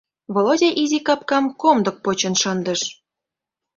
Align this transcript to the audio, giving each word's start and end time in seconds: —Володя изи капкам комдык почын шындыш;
—Володя 0.33 0.69
изи 0.81 0.99
капкам 1.07 1.45
комдык 1.61 1.97
почын 2.03 2.33
шындыш; 2.41 2.81